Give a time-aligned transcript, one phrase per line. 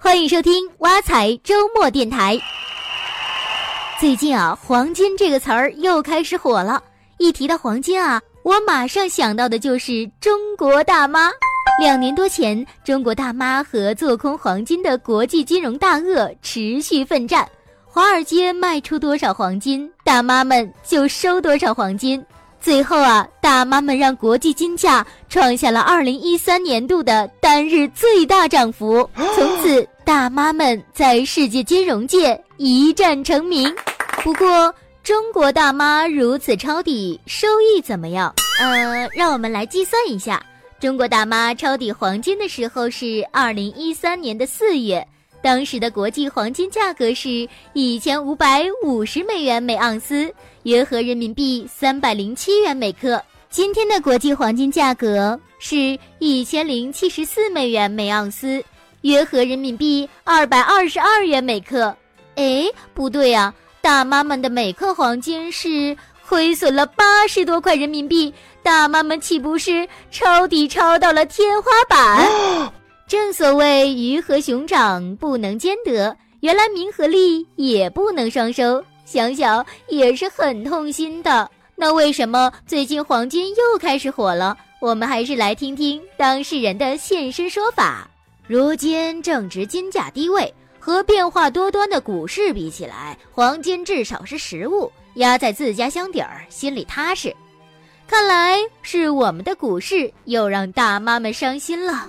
[0.00, 2.38] 欢迎收听挖财周末电台。
[3.98, 6.80] 最近啊，黄金这个词儿又开始火了。
[7.18, 11.30] 一提到黄金啊，我马上想到的就是中国大妈。
[11.80, 17.46] 两年多前，中国大妈和做空黄金的国际金融大鳄持续奋战，
[17.84, 22.24] 华尔街卖出多少黄金，大妈们就收多少黄金。
[22.60, 33.74] 最后啊，大妈们让国际金价创下了二零一三年度的单日最大涨幅， 从此大妈们在世界金融界一战成名。
[34.22, 38.34] 不过，中国大妈如此抄底，收益怎么样？
[38.60, 40.42] 呃，让我们来计算一下，
[40.80, 45.06] 中国大妈抄底黄金的时候是二零一三年的四月，
[45.40, 50.32] 当时的国际黄金价格是一千五百五十美元每盎司。
[50.64, 53.22] 约合人民币三百零七元每克。
[53.48, 58.62] 今天的国际黄金价格是一千零七十四美元每盎司，
[59.02, 61.96] 约合人民币二百二十二元每克。
[62.34, 65.96] 哎，不对呀，大妈们的每克黄金是
[66.28, 72.28] 亏损了八十多块人民币，大妈们岂不是抄底抄到了天花板？
[73.08, 78.84] 正所谓鱼和熊掌不能兼得，原来名和利也不能双收。
[79.06, 81.50] 想想也是很痛心的。
[81.74, 84.54] 那为什么最近黄金又开始火了？
[84.78, 88.06] 我们还是来听听当事人的现身说法。
[88.46, 97.34] 如今正值金价低位，和变化多端的股市比起来，黄金至少是实物，压在自家箱底儿，心里踏实。
[98.06, 102.06] 看来是我们的股市又让大妈们伤心了。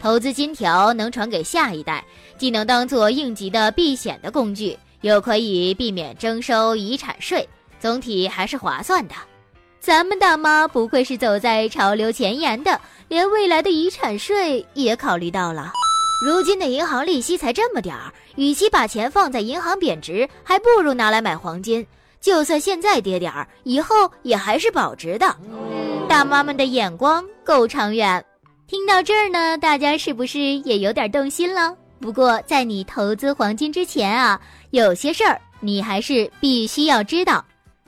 [0.00, 2.04] 投资金条能传给下一代，
[2.36, 4.78] 既能当做应急的避险的工具。
[5.02, 9.14] 又可以避免征收遗产税，总体还是划算的。
[9.78, 15.72] 咱们大妈不愧是走在潮流前沿的，连未来的遗产税也考虑到了。
[16.26, 21.86] 如今的银行利息才这么点儿，与其把钱放在银行贬值，还不如拿来买黄金。
[22.20, 25.36] 就算现在跌点儿，以后也还是保值的。
[26.08, 28.24] 大妈们的眼光够长远。
[28.68, 31.74] 听到这儿呢，大家是不是也有点动心了？
[31.98, 34.38] 不过在你投资黄金之前啊。
[34.72, 37.42] 有些事儿你还是必须要知道。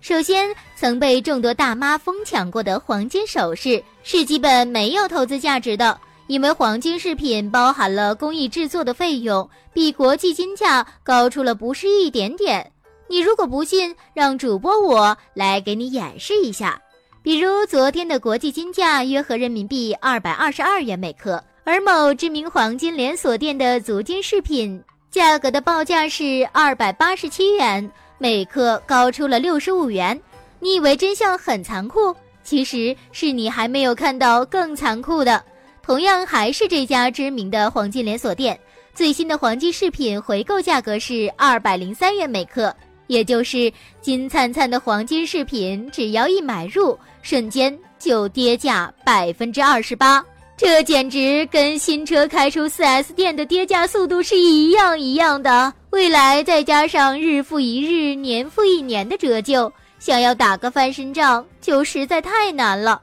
[0.00, 12.72] 首先，曾被众多大妈疯抢过的黄金首饰是基本没有投资价值的，因为黄金饰品包含了工艺制作的费用比国际金价高出了不是一点点。
[13.08, 16.80] 你如果不信，让主播我来给你演示一下。
[17.22, 24.82] 比如昨天的国际金价约合人民币二百二十二元每克，而某知名黄金连锁店的足金饰品。
[25.08, 27.88] 价格的报价是二百八十七元
[28.18, 30.20] 每克，高出了六十五元。
[30.58, 32.12] 你以为真相很残酷？
[32.42, 35.40] 其实是你还没有看到更残酷的。
[35.80, 38.58] 同样还是这家知名的黄金连锁店，
[38.94, 42.74] 最新的黄金饰品回购价格是二百零三元每克，
[43.06, 50.24] 也就是金灿灿的黄金饰品，只要一买入，瞬间就跌价百分之二十八。
[50.56, 55.72] 这简直跟新车开出 4S 店的跌价速度是一样一样的。
[55.90, 63.02] 未来再加上日复一日、年复一年的折旧，想要打个翻身仗就实在太难了。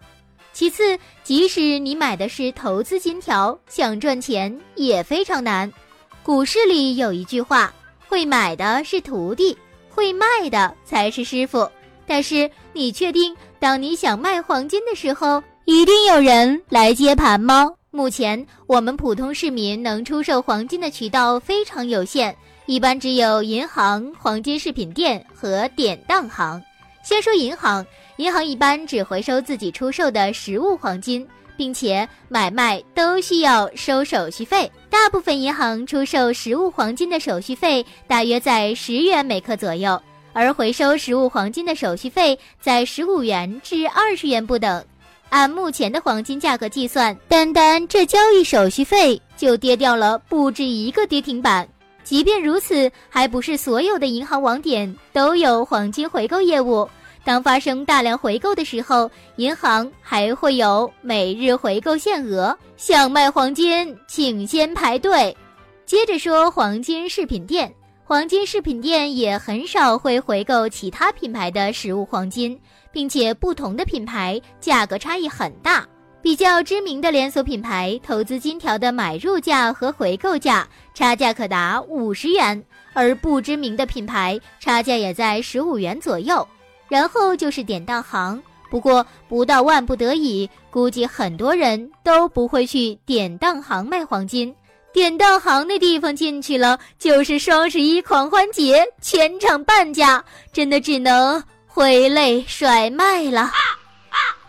[0.53, 5.71] 其次，即使你买的是投资金条，想赚钱也非常难。
[6.23, 7.73] 股市里有一句话：
[8.07, 9.57] 会买的是徒弟，
[9.99, 11.69] 会卖的才是师傅。
[12.07, 15.43] 但是你确定，当你想卖黄金的时候？
[15.65, 17.69] 一定有人来接盘吗？
[17.91, 22.33] 目前我们普通市民能出售黄金的渠道非常有限，
[22.65, 26.63] 一般只有银行、黄金饰品店和典当行。
[27.03, 31.27] 先说银行，银行一般只回收自己出售的实物黄金，
[31.59, 34.71] 并且买卖都需要收手续费。
[34.89, 44.81] 大部分银行出售实物黄金的手续费大约在十元每克左右，而回收实物黄金的手续费在十五元至二十元不等。
[45.27, 51.67] 按目前的黄金价格计算，单单这交易手续费就跌掉了不止一个跌停板。
[52.05, 56.89] 即便如此，还不是所有的银行网点都有黄金回购业务。
[57.23, 62.57] 当发生大量回购的时候，银行还会有每日回购限额。
[62.77, 65.35] 想卖黄金，请先排队。
[65.85, 67.73] 接着说黄金饰品店，
[68.03, 72.59] 黄金饰品店也很少会回购其他品牌的实物黄金。
[72.91, 75.87] 并且不同的品牌价格差异很大，
[76.23, 82.63] 比较知名的连锁品牌投资金条的买入价和回购价差价可达五十元，
[82.93, 86.47] 而不知名的品牌差价也在十五元左右。
[86.89, 94.53] 然后就是典当行，不过不到万不得已，估计很多人都不会去典当行卖黄金。
[94.91, 103.51] 典当行那地方进去了，就是双十一狂欢节，全场半价，真的只能挥泪甩卖了。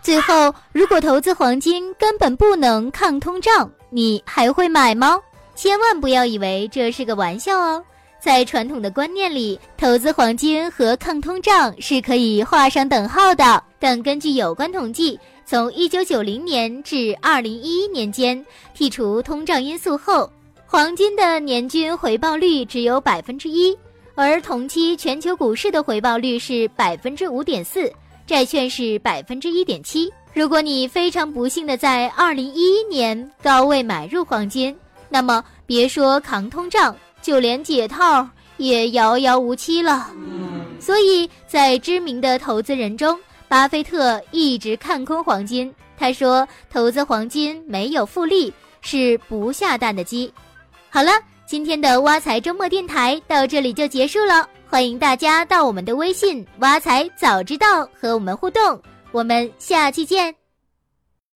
[0.00, 5.20] 最后，如果投资黄金根本不能抗通胀，你还会买吗？
[5.54, 7.84] 千万不要以为这是个玩笑哦。
[8.20, 13.62] 在传统的观念里，投资黄金和抗通胀是可以画上等号的。
[13.78, 18.44] 但根据有关统计，从1990年至2011年间，
[18.76, 20.30] 剔除通胀因素后，
[20.66, 23.74] 黄金的年均回报率只有百分之一，
[24.14, 27.90] 而同期全球股市的回报率是百分之五点四。
[28.26, 30.08] 债券是百分之一点七。
[30.32, 34.76] 如果你非常不幸的在二零一一年高位买入黄金，
[35.08, 38.26] 那么别说抗通胀，就连解套
[38.56, 40.10] 也遥遥无期了。
[40.78, 43.18] 所以在知名的投资人中，
[43.48, 45.72] 巴菲特一直看空黄金。
[45.98, 48.50] 他说：“投资黄金没有复利，
[48.80, 50.32] 是不下蛋的鸡。”
[50.88, 51.12] 好了，
[51.46, 54.48] 今天的挖财周末电台到这里就结束了。
[54.66, 58.80] 欢迎大家到我们的微信“挖财早知道”和我们互动，
[59.12, 60.39] 我们下期见。